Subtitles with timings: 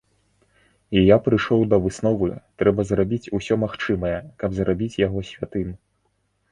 [0.97, 2.31] І я прыйшоў да высновы,
[2.63, 5.69] трэба зрабіць усё магчымае, каб зрабіць яго святым.